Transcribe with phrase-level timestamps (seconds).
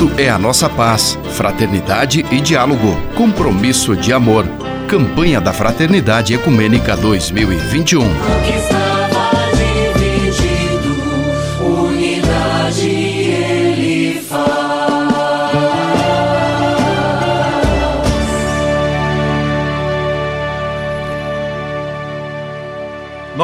[0.00, 4.46] Cristo é a nossa paz, fraternidade e diálogo, compromisso de amor.
[4.88, 8.00] Campanha da Fraternidade Ecumênica 2021.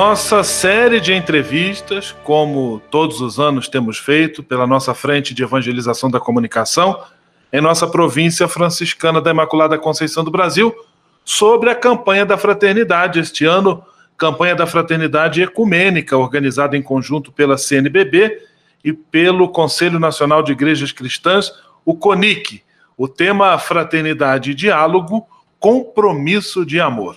[0.09, 6.08] Nossa série de entrevistas, como todos os anos temos feito pela nossa frente de evangelização
[6.08, 7.03] da comunicação,
[7.53, 10.72] em nossa província franciscana da Imaculada Conceição do Brasil,
[11.25, 13.18] sobre a campanha da fraternidade.
[13.18, 13.82] Este ano,
[14.16, 18.41] campanha da fraternidade ecumênica, organizada em conjunto pela CNBB
[18.85, 21.52] e pelo Conselho Nacional de Igrejas Cristãs,
[21.85, 22.63] o CONIC.
[22.96, 25.27] O tema Fraternidade e Diálogo,
[25.58, 27.16] Compromisso de Amor.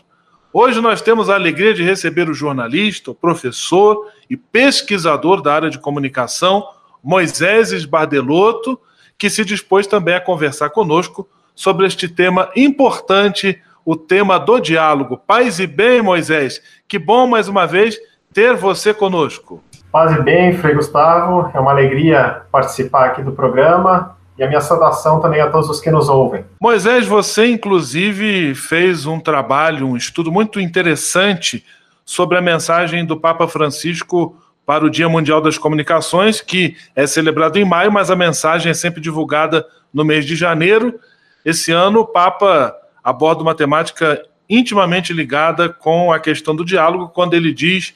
[0.51, 5.69] Hoje nós temos a alegria de receber o jornalista, o professor e pesquisador da área
[5.69, 6.67] de comunicação,
[7.03, 8.79] Moisés Bardelotto,
[9.15, 15.17] que se dispôs também a conversar conosco sobre este tema importante, o tema do diálogo.
[15.17, 16.59] Paz e bem, Moisés.
[16.87, 17.99] Que bom mais uma vez
[18.33, 19.63] ter você conosco.
[19.91, 21.51] Paz e bem, Frei Gustavo.
[21.53, 25.81] É uma alegria participar aqui do programa e a minha saudação também a todos os
[25.81, 26.45] que nos ouvem.
[26.61, 31.65] Moisés, você inclusive fez um trabalho, um estudo muito interessante
[32.05, 37.59] sobre a mensagem do Papa Francisco para o Dia Mundial das Comunicações, que é celebrado
[37.59, 40.97] em maio, mas a mensagem é sempre divulgada no mês de janeiro.
[41.43, 47.33] Esse ano, o Papa aborda uma temática intimamente ligada com a questão do diálogo, quando
[47.33, 47.93] ele diz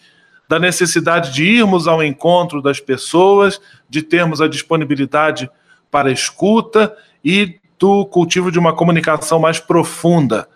[0.49, 5.49] da necessidade de irmos ao encontro das pessoas, de termos a disponibilidade
[5.93, 6.91] para escuta
[7.23, 10.47] e do cultivo de uma comunicação mais profunda.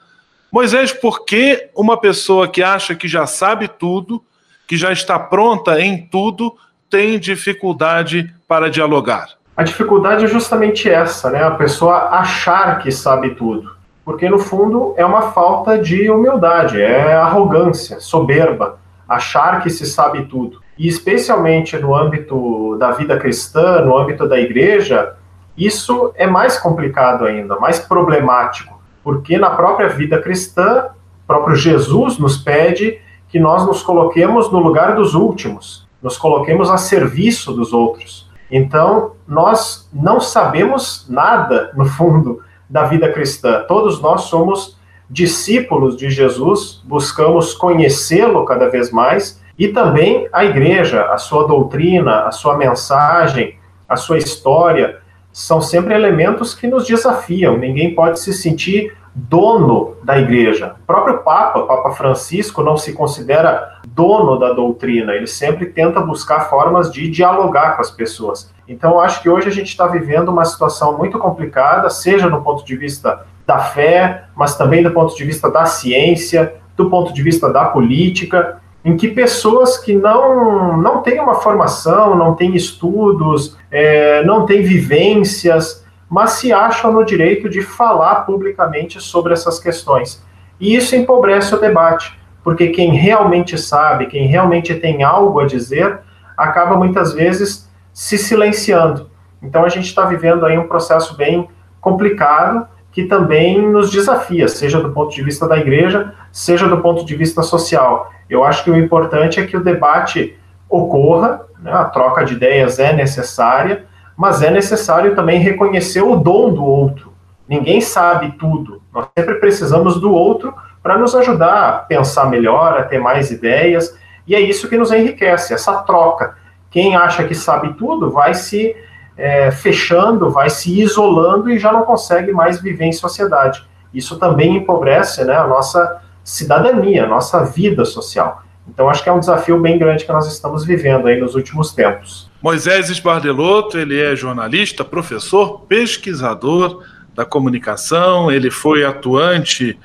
[0.51, 4.23] Moisés, por que uma pessoa que acha que já sabe tudo,
[4.67, 6.55] que já está pronta em tudo,
[6.89, 9.35] tem dificuldade para dialogar?
[9.55, 11.43] A dificuldade é justamente essa, né?
[11.43, 13.75] A pessoa achar que sabe tudo.
[14.03, 20.25] Porque, no fundo, é uma falta de humildade, é arrogância, soberba, achar que se sabe
[20.25, 20.61] tudo.
[20.77, 25.13] E, especialmente no âmbito da vida cristã, no âmbito da igreja,
[25.57, 30.89] isso é mais complicado ainda, mais problemático, porque na própria vida cristã,
[31.25, 36.77] próprio Jesus nos pede que nós nos coloquemos no lugar dos últimos, nos coloquemos a
[36.77, 38.29] serviço dos outros.
[38.49, 43.65] Então, nós não sabemos nada, no fundo, da vida cristã.
[43.67, 44.77] Todos nós somos
[45.09, 52.21] discípulos de Jesus, buscamos conhecê-lo cada vez mais e também a igreja, a sua doutrina,
[52.21, 53.57] a sua mensagem,
[53.87, 54.99] a sua história
[55.37, 57.59] são sempre elementos que nos desafiam.
[57.59, 60.75] Ninguém pode se sentir dono da igreja.
[60.81, 65.13] O próprio Papa, Papa Francisco, não se considera dono da doutrina.
[65.13, 68.51] Ele sempre tenta buscar formas de dialogar com as pessoas.
[68.67, 72.65] Então, acho que hoje a gente está vivendo uma situação muito complicada, seja do ponto
[72.65, 77.21] de vista da fé, mas também do ponto de vista da ciência, do ponto de
[77.21, 83.57] vista da política em que pessoas que não, não têm uma formação, não têm estudos,
[83.69, 90.25] é, não têm vivências, mas se acham no direito de falar publicamente sobre essas questões.
[90.57, 95.99] E isso empobrece o debate, porque quem realmente sabe, quem realmente tem algo a dizer,
[96.37, 99.11] acaba muitas vezes se silenciando.
[99.43, 101.49] Então a gente está vivendo aí um processo bem
[101.81, 102.65] complicado
[102.97, 107.15] que também nos desafia, seja do ponto de vista da igreja, seja do ponto de
[107.15, 108.11] vista social.
[108.27, 110.35] Eu acho que o importante é que o debate
[110.67, 113.85] ocorra, né, a troca de ideias é necessária,
[114.17, 117.13] mas é necessário também reconhecer o dom do outro.
[117.47, 118.81] Ninguém sabe tudo.
[118.91, 123.95] Nós sempre precisamos do outro para nos ajudar a pensar melhor, a ter mais ideias,
[124.25, 126.35] e é isso que nos enriquece, essa troca.
[126.71, 128.75] Quem acha que sabe tudo vai se
[129.17, 133.65] é, fechando, vai se isolando e já não consegue mais viver em sociedade.
[133.93, 138.43] Isso também empobrece né, a nossa cidadania, nossa vida social.
[138.67, 141.73] Então, acho que é um desafio bem grande que nós estamos vivendo aí nos últimos
[141.73, 142.29] tempos.
[142.41, 146.83] Moisés Esbardelotto, ele é jornalista, professor, pesquisador
[147.15, 149.79] da comunicação, ele foi atuante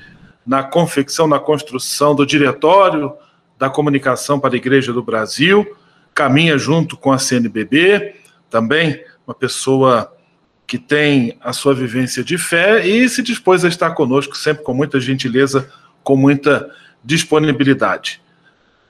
[0.45, 3.13] na confecção, na construção do Diretório
[3.57, 5.65] da Comunicação para a Igreja do Brasil,
[6.13, 8.15] caminha junto com a CNBB,
[8.49, 10.13] também uma pessoa
[10.65, 14.73] que tem a sua vivência de fé e se dispôs a estar conosco sempre com
[14.73, 15.69] muita gentileza
[16.03, 16.69] com muita
[17.03, 18.21] disponibilidade.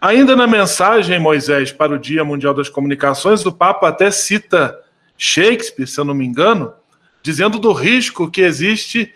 [0.02, 4.78] Ainda na mensagem, Moisés, para o Dia Mundial das Comunicações, o Papa até cita
[5.18, 6.74] Shakespeare, se eu não me engano,
[7.22, 9.14] dizendo do risco que existe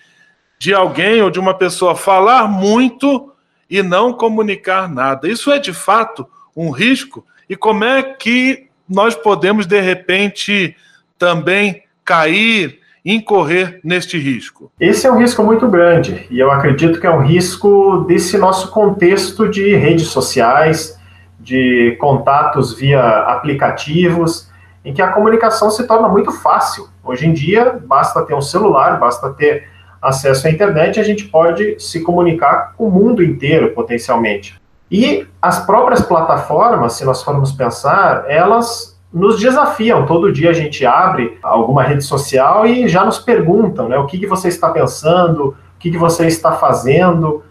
[0.57, 3.33] de alguém ou de uma pessoa falar muito
[3.69, 5.27] e não comunicar nada.
[5.27, 6.25] Isso é de fato
[6.55, 7.25] um risco?
[7.49, 10.75] E como é que nós podemos, de repente,
[11.17, 14.69] também cair incorrer neste risco?
[14.79, 18.69] Esse é um risco muito grande e eu acredito que é um risco desse nosso
[18.69, 20.99] contexto de redes sociais,
[21.39, 24.49] de contatos via aplicativos,
[24.83, 26.89] em que a comunicação se torna muito fácil.
[27.03, 29.69] Hoje em dia, basta ter um celular, basta ter
[30.01, 34.59] acesso à internet, a gente pode se comunicar com o mundo inteiro, potencialmente.
[34.91, 40.05] E as próprias plataformas, se nós formos pensar, elas nos desafiam.
[40.05, 44.17] Todo dia a gente abre alguma rede social e já nos perguntam né, o que,
[44.17, 47.43] que você está pensando, o que, que você está fazendo.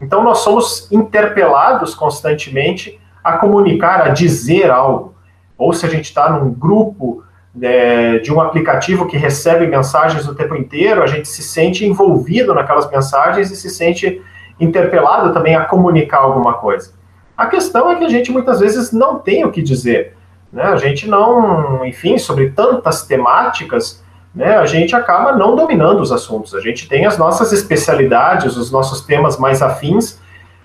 [0.00, 5.14] Então nós somos interpelados constantemente a comunicar, a dizer algo.
[5.58, 7.22] Ou se a gente está num grupo
[7.54, 12.54] né, de um aplicativo que recebe mensagens o tempo inteiro, a gente se sente envolvido
[12.54, 14.22] naquelas mensagens e se sente
[14.58, 16.92] interpelado também a comunicar alguma coisa.
[17.36, 20.16] A questão é que a gente muitas vezes não tem o que dizer.
[20.52, 20.64] Né?
[20.64, 24.02] A gente não, enfim, sobre tantas temáticas,
[24.34, 26.54] né, a gente acaba não dominando os assuntos.
[26.54, 30.20] A gente tem as nossas especialidades, os nossos temas mais afins,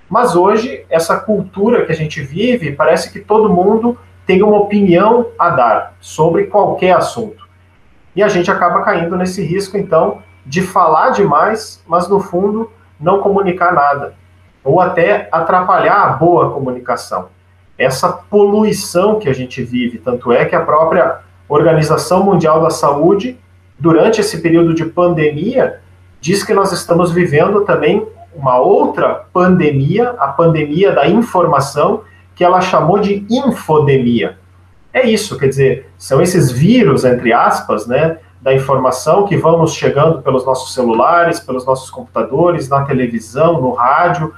[0.10, 5.28] mas hoje, essa cultura que a gente vive, parece que todo mundo tem uma opinião
[5.38, 7.48] a dar sobre qualquer assunto.
[8.16, 13.20] E a gente acaba caindo nesse risco, então, de falar demais, mas no fundo não
[13.20, 14.14] comunicar nada,
[14.64, 17.35] ou até atrapalhar a boa comunicação
[17.78, 19.98] essa poluição que a gente vive.
[19.98, 23.38] Tanto é que a própria Organização Mundial da Saúde,
[23.78, 25.80] durante esse período de pandemia,
[26.20, 32.02] diz que nós estamos vivendo também uma outra pandemia, a pandemia da informação,
[32.36, 34.38] que ela chamou de infodemia.
[34.92, 39.74] É isso, quer dizer, são esses vírus, entre aspas, né, da informação que vão nos
[39.74, 44.34] chegando pelos nossos celulares, pelos nossos computadores, na televisão, no rádio,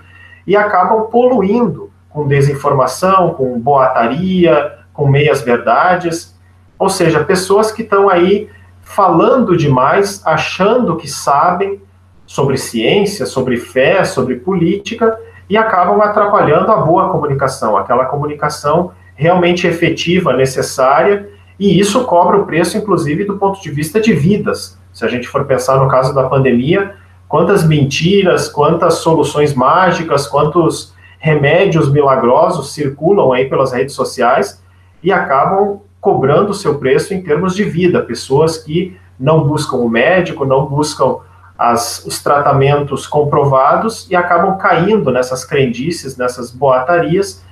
[0.45, 6.36] e acabam poluindo com desinformação, com boataria, com meias verdades,
[6.80, 8.50] ou seja, pessoas que estão aí
[8.81, 11.81] falando demais, achando que sabem
[12.25, 15.18] sobre ciência, sobre fé, sobre política
[15.50, 22.45] e acabam atrapalhando a boa comunicação, aquela comunicação realmente efetiva, necessária, e isso cobra o
[22.45, 24.77] preço, inclusive, do ponto de vista de vidas.
[24.94, 26.95] Se a gente for pensar no caso da pandemia,
[27.27, 34.62] quantas mentiras, quantas soluções mágicas, quantos remédios milagrosos circulam aí pelas redes sociais
[35.02, 38.02] e acabam cobrando o seu preço em termos de vida.
[38.02, 41.18] Pessoas que não buscam o médico, não buscam
[41.58, 47.44] as, os tratamentos comprovados e acabam caindo nessas crendices, nessas boatarias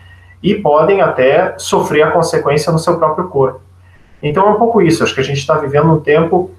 [0.43, 3.61] e podem até sofrer a consequência no seu próprio corpo.
[4.21, 5.03] Então é um pouco isso.
[5.03, 6.51] Acho que a gente está vivendo um tempo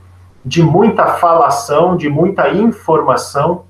[0.45, 3.65] de muita falação, de muita informação,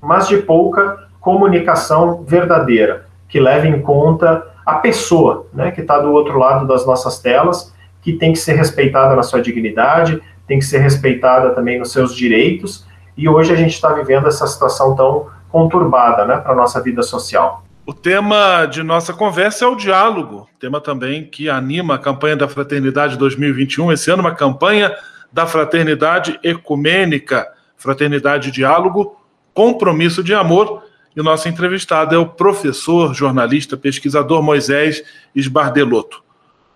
[0.00, 6.12] mas de pouca comunicação verdadeira, que leve em conta a pessoa, né, que está do
[6.12, 10.64] outro lado das nossas telas, que tem que ser respeitada na sua dignidade, tem que
[10.64, 12.86] ser respeitada também nos seus direitos,
[13.16, 17.02] e hoje a gente está vivendo essa situação tão conturbada né, para a nossa vida
[17.02, 17.64] social.
[17.84, 22.46] O tema de nossa conversa é o diálogo, tema também que anima a campanha da
[22.46, 24.94] Fraternidade 2021, esse ano uma campanha
[25.32, 29.16] da Fraternidade Ecumênica, Fraternidade Diálogo,
[29.52, 30.85] Compromisso de Amor,
[31.16, 35.02] e o nosso entrevistado é o professor, jornalista, pesquisador Moisés
[35.34, 36.22] Esbardelotto.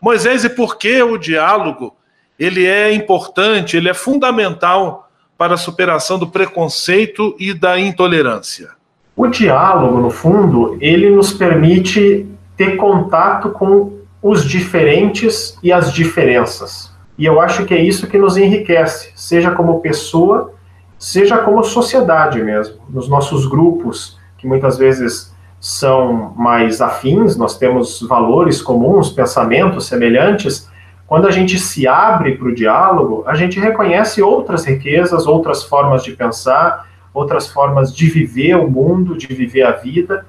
[0.00, 1.94] Moisés, e por que o diálogo
[2.38, 8.70] ele é importante, ele é fundamental para a superação do preconceito e da intolerância?
[9.14, 16.90] O diálogo, no fundo, ele nos permite ter contato com os diferentes e as diferenças.
[17.18, 20.54] E eu acho que é isso que nos enriquece, seja como pessoa,
[20.98, 28.00] seja como sociedade mesmo, nos nossos grupos, que muitas vezes são mais afins, nós temos
[28.00, 30.70] valores comuns, pensamentos semelhantes.
[31.06, 36.02] Quando a gente se abre para o diálogo, a gente reconhece outras riquezas, outras formas
[36.02, 40.24] de pensar, outras formas de viver o mundo, de viver a vida.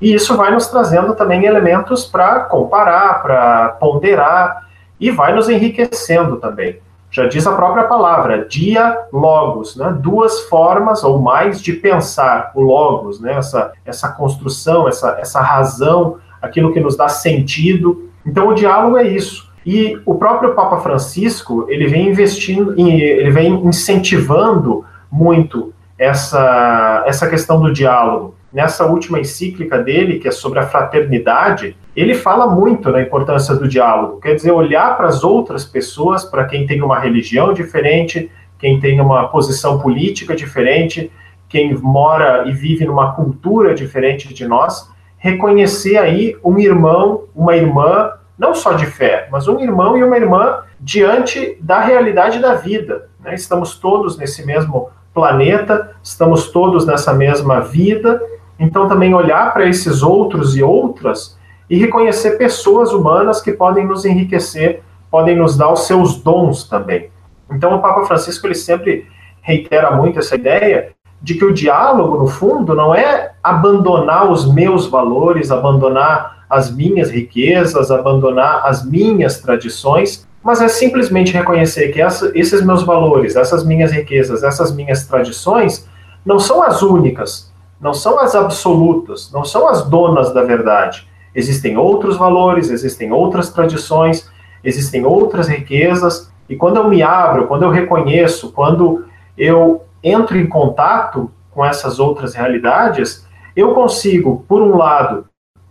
[0.00, 4.68] E isso vai nos trazendo também elementos para comparar, para ponderar
[5.00, 6.78] e vai nos enriquecendo também.
[7.10, 9.96] Já diz a própria palavra, diálogos, né?
[9.98, 13.34] duas formas ou mais de pensar o logos, né?
[13.34, 18.10] essa, essa construção, essa, essa razão, aquilo que nos dá sentido.
[18.26, 19.48] Então o diálogo é isso.
[19.64, 27.60] E o próprio Papa Francisco, ele vem investindo, ele vem incentivando muito essa, essa questão
[27.60, 33.02] do diálogo nessa última encíclica dele, que é sobre a fraternidade, ele fala muito na
[33.02, 34.20] importância do diálogo.
[34.20, 39.00] Quer dizer, olhar para as outras pessoas, para quem tem uma religião diferente, quem tem
[39.00, 41.10] uma posição política diferente,
[41.48, 48.12] quem mora e vive numa cultura diferente de nós, reconhecer aí um irmão, uma irmã,
[48.38, 53.08] não só de fé, mas um irmão e uma irmã diante da realidade da vida.
[53.20, 53.34] Né?
[53.34, 58.22] Estamos todos nesse mesmo planeta, estamos todos nessa mesma vida,
[58.58, 61.37] então também olhar para esses outros e outras
[61.68, 67.10] e reconhecer pessoas humanas que podem nos enriquecer, podem nos dar os seus dons também.
[67.50, 69.06] Então o Papa Francisco ele sempre
[69.40, 74.86] reitera muito essa ideia de que o diálogo, no fundo, não é abandonar os meus
[74.86, 82.30] valores, abandonar as minhas riquezas, abandonar as minhas tradições, mas é simplesmente reconhecer que essa,
[82.34, 85.88] esses meus valores, essas minhas riquezas, essas minhas tradições
[86.24, 91.07] não são as únicas, não são as absolutas, não são as donas da verdade.
[91.38, 94.28] Existem outros valores, existem outras tradições,
[94.64, 99.04] existem outras riquezas, e quando eu me abro, quando eu reconheço, quando
[99.36, 105.26] eu entro em contato com essas outras realidades, eu consigo, por um lado,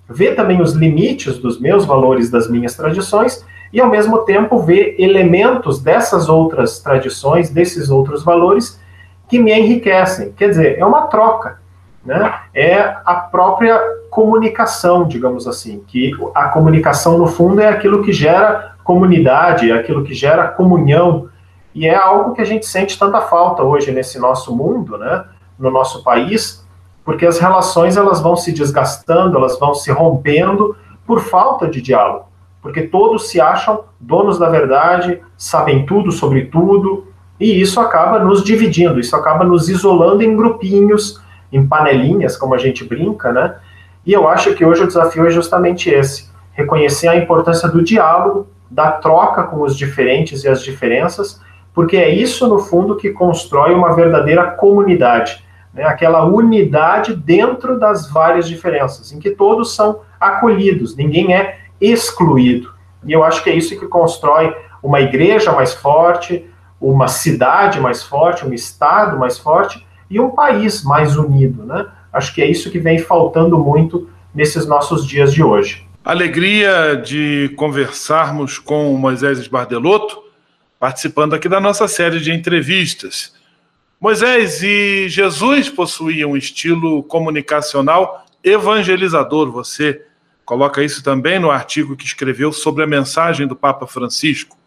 [0.10, 4.96] ver também os limites dos meus valores, das minhas tradições, e ao mesmo tempo ver
[4.98, 8.80] elementos dessas outras tradições, desses outros valores
[9.28, 10.32] que me enriquecem.
[10.32, 11.60] Quer dizer, é uma troca,
[12.06, 12.34] né?
[12.56, 18.74] É a própria comunicação, digamos assim, que a comunicação no fundo é aquilo que gera
[18.84, 21.30] comunidade, é aquilo que gera comunhão,
[21.76, 25.26] e é algo que a gente sente tanta falta hoje nesse nosso mundo, né?
[25.60, 26.66] No nosso país,
[27.06, 32.26] porque as relações elas vão se desgastando, elas vão se rompendo por falta de diálogo
[32.60, 37.08] porque todos se acham donos da verdade, sabem tudo sobre tudo,
[37.40, 42.58] e isso acaba nos dividindo, isso acaba nos isolando em grupinhos, em panelinhas, como a
[42.58, 43.56] gente brinca, né?
[44.08, 48.48] E eu acho que hoje o desafio é justamente esse: reconhecer a importância do diálogo,
[48.72, 51.42] da troca com os diferentes e as diferenças,
[51.74, 55.84] porque é isso, no fundo, que constrói uma verdadeira comunidade, né?
[55.84, 62.74] aquela unidade dentro das várias diferenças, em que todos são acolhidos, ninguém é excluído.
[63.06, 66.50] E eu acho que é isso que constrói uma igreja mais forte,
[66.80, 71.88] uma cidade mais forte, um estado mais forte e um país mais unido, né?
[72.18, 75.86] Acho que é isso que vem faltando muito nesses nossos dias de hoje.
[76.04, 80.24] Alegria de conversarmos com o Moisés Esbardelotto,
[80.80, 83.36] participando aqui da nossa série de entrevistas.
[84.00, 89.52] Moisés e Jesus possuíam um estilo comunicacional evangelizador.
[89.52, 90.02] Você
[90.46, 94.58] coloca isso também no artigo que escreveu sobre a mensagem do Papa Francisco.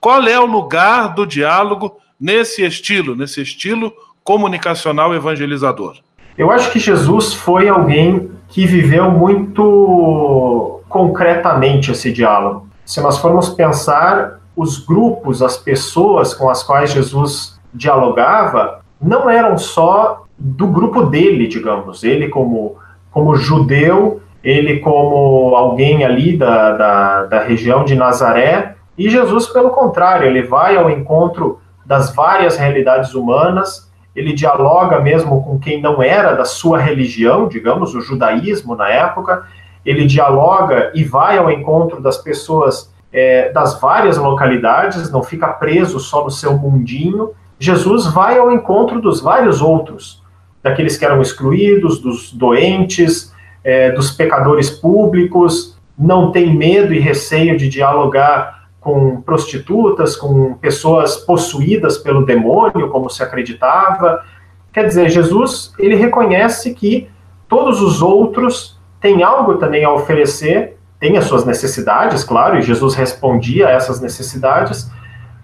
[0.00, 3.92] Qual é o lugar do diálogo nesse estilo, nesse estilo
[4.22, 5.96] comunicacional evangelizador?
[6.36, 12.68] Eu acho que Jesus foi alguém que viveu muito concretamente esse diálogo.
[12.84, 19.56] Se nós formos pensar, os grupos, as pessoas com as quais Jesus dialogava, não eram
[19.56, 22.04] só do grupo dele, digamos.
[22.04, 22.76] Ele, como,
[23.10, 29.70] como judeu, ele como alguém ali da, da, da região de Nazaré, e Jesus, pelo
[29.70, 36.02] contrário, ele vai ao encontro das várias realidades humanas, ele dialoga mesmo com quem não
[36.02, 39.46] era da sua religião, digamos, o judaísmo na época,
[39.84, 45.98] ele dialoga e vai ao encontro das pessoas é, das várias localidades, não fica preso
[46.00, 47.30] só no seu mundinho.
[47.58, 50.22] Jesus vai ao encontro dos vários outros,
[50.62, 53.32] daqueles que eram excluídos, dos doentes,
[53.64, 61.16] é, dos pecadores públicos, não tem medo e receio de dialogar com prostitutas, com pessoas
[61.16, 64.24] possuídas pelo demônio, como se acreditava.
[64.72, 67.08] Quer dizer, Jesus, ele reconhece que
[67.48, 72.94] todos os outros têm algo também a oferecer, têm as suas necessidades, claro, e Jesus
[72.94, 74.90] respondia a essas necessidades,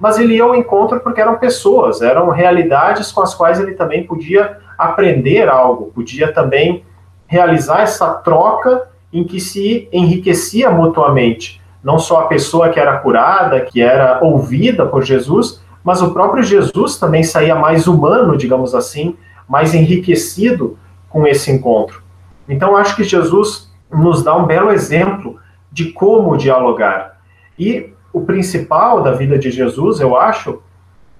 [0.01, 4.05] mas ele ia ao encontro porque eram pessoas, eram realidades com as quais ele também
[4.05, 6.85] podia aprender algo, podia também
[7.27, 11.58] realizar essa troca em que se enriquecia mutuamente.
[11.83, 16.43] Não só a pessoa que era curada, que era ouvida por Jesus, mas o próprio
[16.43, 19.17] Jesus também saía mais humano, digamos assim,
[19.49, 20.77] mais enriquecido
[21.09, 22.03] com esse encontro.
[22.49, 25.39] Então, acho que Jesus nos dá um belo exemplo
[25.71, 27.19] de como dialogar.
[27.59, 30.63] E o principal da vida de Jesus, eu acho,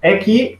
[0.01, 0.59] é que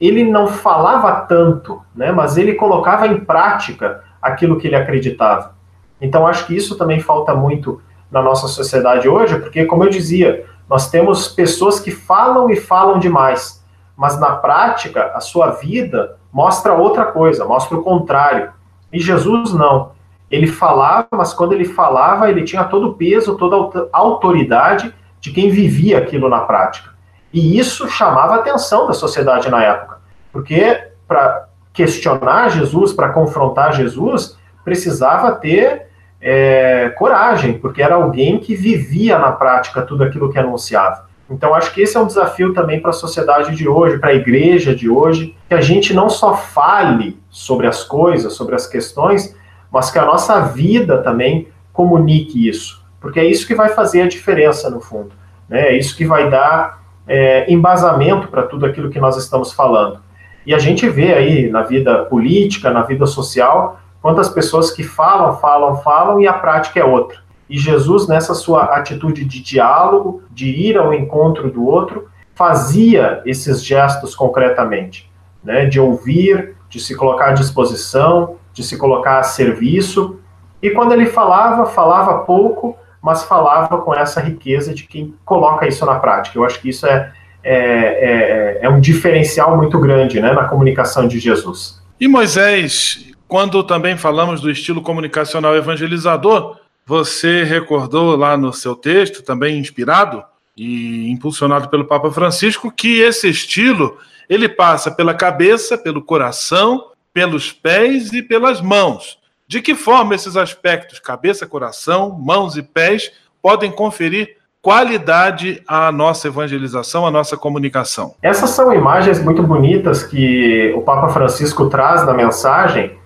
[0.00, 5.56] ele não falava tanto, né, mas ele colocava em prática aquilo que ele acreditava.
[6.00, 10.46] Então, acho que isso também falta muito na nossa sociedade hoje, porque, como eu dizia,
[10.68, 13.64] nós temos pessoas que falam e falam demais,
[13.96, 18.52] mas na prática, a sua vida mostra outra coisa, mostra o contrário.
[18.92, 19.92] E Jesus não.
[20.30, 25.32] Ele falava, mas quando ele falava, ele tinha todo o peso, toda a autoridade de
[25.32, 26.90] quem vivia aquilo na prática.
[27.32, 29.98] E isso chamava a atenção da sociedade na época,
[30.32, 35.87] porque para questionar Jesus, para confrontar Jesus, precisava ter
[36.20, 41.06] é, coragem, porque era alguém que vivia na prática tudo aquilo que anunciava.
[41.30, 44.14] Então, acho que esse é um desafio também para a sociedade de hoje, para a
[44.14, 49.36] igreja de hoje, que a gente não só fale sobre as coisas, sobre as questões,
[49.70, 54.08] mas que a nossa vida também comunique isso, porque é isso que vai fazer a
[54.08, 55.12] diferença no fundo,
[55.48, 55.68] né?
[55.68, 60.00] É isso que vai dar é, embasamento para tudo aquilo que nós estamos falando.
[60.46, 65.36] E a gente vê aí na vida política, na vida social, quantas pessoas que falam,
[65.38, 67.18] falam, falam e a prática é outra.
[67.48, 73.64] E Jesus, nessa sua atitude de diálogo, de ir ao encontro do outro, fazia esses
[73.64, 75.10] gestos concretamente,
[75.42, 75.64] né?
[75.64, 80.20] De ouvir, de se colocar à disposição, de se colocar a serviço.
[80.62, 85.84] E quando ele falava, falava pouco, mas falava com essa riqueza de quem coloca isso
[85.86, 86.38] na prática.
[86.38, 87.12] Eu acho que isso é,
[87.42, 91.82] é, é, é um diferencial muito grande né, na comunicação de Jesus.
[92.00, 96.56] E Moisés, quando também falamos do estilo comunicacional evangelizador,
[96.86, 100.24] você recordou lá no seu texto, também inspirado
[100.56, 107.52] e impulsionado pelo Papa Francisco, que esse estilo ele passa pela cabeça, pelo coração, pelos
[107.52, 109.18] pés e pelas mãos.
[109.46, 116.28] De que forma esses aspectos, cabeça, coração, mãos e pés, podem conferir qualidade à nossa
[116.28, 118.14] evangelização, à nossa comunicação?
[118.22, 122.98] Essas são imagens muito bonitas que o Papa Francisco traz na mensagem.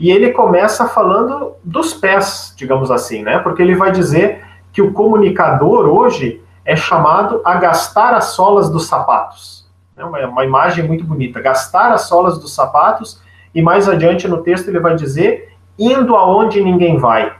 [0.00, 3.38] E ele começa falando dos pés, digamos assim, né?
[3.38, 4.42] Porque ele vai dizer
[4.72, 9.68] que o comunicador hoje é chamado a gastar as solas dos sapatos.
[9.94, 11.38] É uma, uma imagem muito bonita.
[11.38, 13.20] Gastar as solas dos sapatos,
[13.54, 17.34] e mais adiante no texto ele vai dizer indo aonde ninguém vai.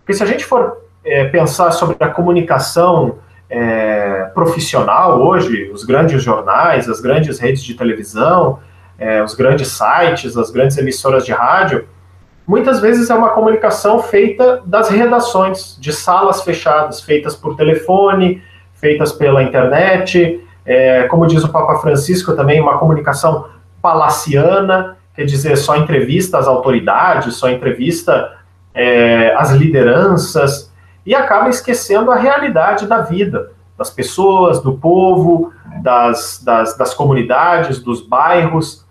[0.00, 6.22] Porque se a gente for é, pensar sobre a comunicação é, profissional hoje, os grandes
[6.22, 8.58] jornais, as grandes redes de televisão,
[8.98, 11.86] é, os grandes sites, as grandes emissoras de rádio,
[12.46, 18.42] muitas vezes é uma comunicação feita das redações, de salas fechadas, feitas por telefone,
[18.74, 23.48] feitas pela internet, é, como diz o Papa Francisco também, uma comunicação
[23.80, 28.36] palaciana, quer dizer, só entrevista às autoridades, só entrevista
[28.74, 30.72] é, às lideranças,
[31.04, 37.78] e acaba esquecendo a realidade da vida, das pessoas, do povo, das, das, das comunidades,
[37.78, 38.85] dos bairros.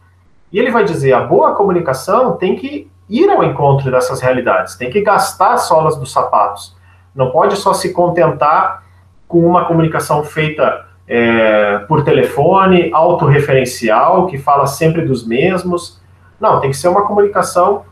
[0.56, 4.90] E ele vai dizer: a boa comunicação tem que ir ao encontro dessas realidades, tem
[4.90, 6.74] que gastar as solas dos sapatos.
[7.14, 8.86] Não pode só se contentar
[9.28, 16.02] com uma comunicação feita é, por telefone, autorreferencial, que fala sempre dos mesmos.
[16.40, 17.84] Não, tem que ser uma comunicação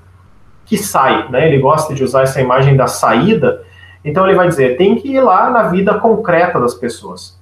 [0.65, 1.45] que sai, né?
[1.45, 3.62] Ele gosta de usar essa imagem da saída.
[4.06, 7.38] Então ele vai dizer, tem que ir lá na vida concreta das pessoas.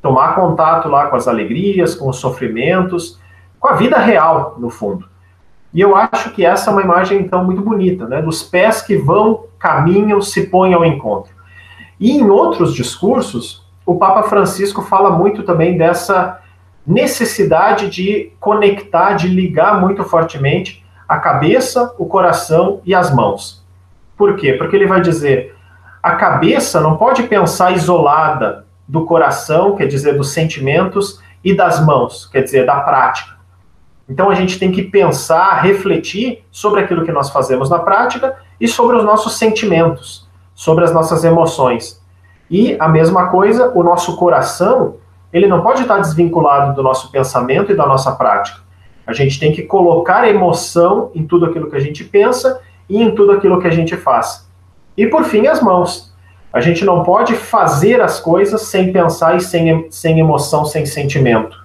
[0.00, 3.19] Tomar contato lá com as alegrias, com os sofrimentos,
[3.60, 5.06] com a vida real, no fundo.
[5.72, 8.20] E eu acho que essa é uma imagem, então, muito bonita, né?
[8.20, 11.32] Dos pés que vão, caminham, se põem ao encontro.
[12.00, 16.40] E em outros discursos, o Papa Francisco fala muito também dessa
[16.86, 23.64] necessidade de conectar, de ligar muito fortemente a cabeça, o coração e as mãos.
[24.16, 24.54] Por quê?
[24.54, 25.54] Porque ele vai dizer:
[26.02, 32.26] a cabeça não pode pensar isolada do coração, quer dizer, dos sentimentos, e das mãos,
[32.26, 33.39] quer dizer, da prática.
[34.10, 38.66] Então a gente tem que pensar, refletir sobre aquilo que nós fazemos na prática e
[38.66, 42.02] sobre os nossos sentimentos, sobre as nossas emoções.
[42.50, 44.96] E a mesma coisa, o nosso coração,
[45.32, 48.58] ele não pode estar desvinculado do nosso pensamento e da nossa prática.
[49.06, 53.14] A gente tem que colocar emoção em tudo aquilo que a gente pensa e em
[53.14, 54.50] tudo aquilo que a gente faz.
[54.96, 56.12] E por fim, as mãos.
[56.52, 61.56] A gente não pode fazer as coisas sem pensar e sem, sem emoção, sem sentimento.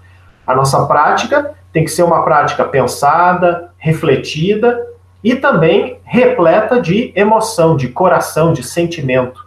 [0.46, 4.88] A nossa prática tem que ser uma prática pensada, refletida
[5.22, 9.46] e também repleta de emoção, de coração, de sentimento.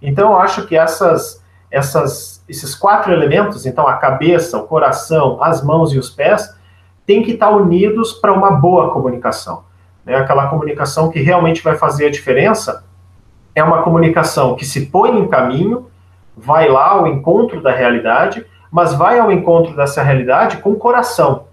[0.00, 5.60] Então, eu acho que essas, essas, esses quatro elementos, então a cabeça, o coração, as
[5.60, 6.56] mãos e os pés,
[7.04, 9.64] têm que estar unidos para uma boa comunicação.
[10.04, 10.14] Né?
[10.14, 12.84] Aquela comunicação que realmente vai fazer a diferença
[13.56, 15.90] é uma comunicação que se põe em caminho,
[16.36, 21.46] vai lá ao encontro da realidade, mas vai ao encontro dessa realidade com o coração,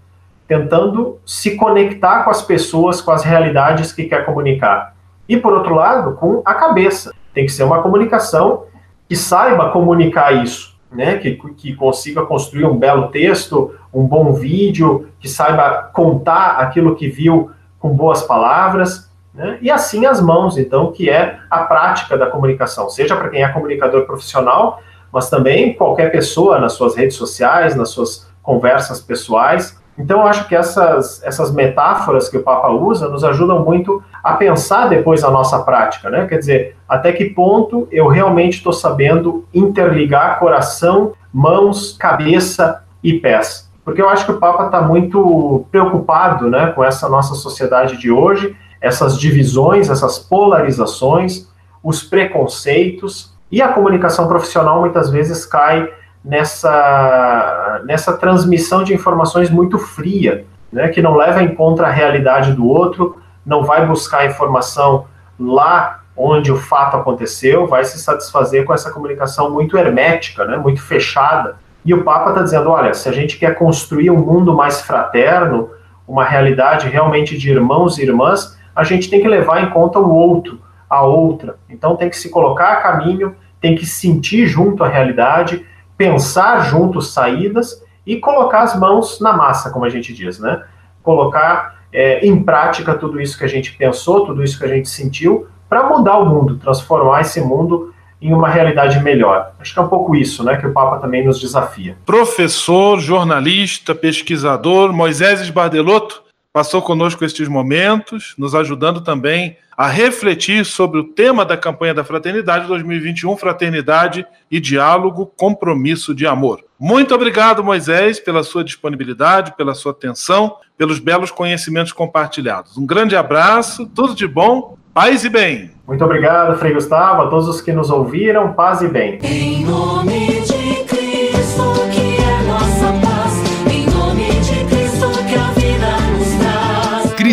[0.46, 4.94] tentando se conectar com as pessoas, com as realidades que quer comunicar.
[5.28, 7.12] E por outro lado, com a cabeça.
[7.32, 8.64] Tem que ser uma comunicação
[9.08, 11.16] que saiba comunicar isso, né?
[11.16, 17.08] Que, que consiga construir um belo texto, um bom vídeo, que saiba contar aquilo que
[17.08, 19.10] viu com boas palavras.
[19.34, 19.58] Né?
[19.60, 23.48] E assim as mãos, então, que é a prática da comunicação, seja para quem é
[23.48, 24.80] comunicador profissional,
[25.12, 29.78] mas também qualquer pessoa nas suas redes sociais, nas suas conversas pessoais.
[29.96, 34.34] Então, eu acho que essas, essas metáforas que o Papa usa nos ajudam muito a
[34.34, 36.26] pensar depois a nossa prática, né?
[36.26, 43.70] Quer dizer, até que ponto eu realmente estou sabendo interligar coração, mãos, cabeça e pés.
[43.84, 48.10] Porque eu acho que o Papa está muito preocupado né, com essa nossa sociedade de
[48.10, 51.48] hoje, essas divisões, essas polarizações,
[51.82, 55.88] os preconceitos, e a comunicação profissional muitas vezes cai
[56.24, 62.52] nessa, nessa transmissão de informações muito fria, né, que não leva em conta a realidade
[62.52, 65.06] do outro, não vai buscar informação
[65.38, 70.80] lá onde o fato aconteceu, vai se satisfazer com essa comunicação muito hermética, né, muito
[70.80, 71.56] fechada.
[71.84, 75.70] E o Papa está dizendo: olha, se a gente quer construir um mundo mais fraterno,
[76.08, 80.10] uma realidade realmente de irmãos e irmãs, a gente tem que levar em conta o
[80.10, 81.56] outro, a outra.
[81.68, 85.64] Então tem que se colocar a caminho, tem que sentir junto a realidade,
[85.96, 90.62] pensar junto saídas e colocar as mãos na massa, como a gente diz, né?
[91.02, 94.88] Colocar é, em prática tudo isso que a gente pensou, tudo isso que a gente
[94.88, 99.52] sentiu, para mudar o mundo, transformar esse mundo em uma realidade melhor.
[99.60, 101.96] Acho que é um pouco isso, né, que o Papa também nos desafia.
[102.06, 111.00] Professor, jornalista, pesquisador Moisés Bardelotto passou conosco estes momentos, nos ajudando também a refletir sobre
[111.00, 116.60] o tema da campanha da Fraternidade 2021, Fraternidade e Diálogo, Compromisso de Amor.
[116.78, 122.78] Muito obrigado, Moisés, pela sua disponibilidade, pela sua atenção, pelos belos conhecimentos compartilhados.
[122.78, 125.72] Um grande abraço, tudo de bom, paz e bem.
[125.88, 129.18] Muito obrigado, Frei Gustavo, a todos os que nos ouviram, paz e bem.
[129.24, 130.53] Em nome de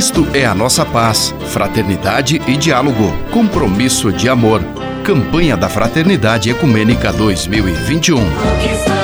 [0.02, 4.60] Cristo é a nossa paz, fraternidade e diálogo, compromisso de amor.
[5.04, 8.18] Campanha da Fraternidade Ecumênica 2021.
[8.18, 9.01] Conquistar